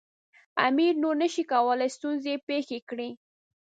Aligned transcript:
امیر 0.67 0.93
نور 1.03 1.15
نه 1.21 1.27
شي 1.33 1.43
کولای 1.51 1.89
ستونزې 1.95 2.33
پېښې 2.47 2.79
کړي. 2.89 3.09